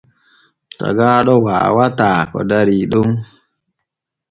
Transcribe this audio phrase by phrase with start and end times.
[0.77, 3.09] Tagaaɗo waawataa ko darii ɗon.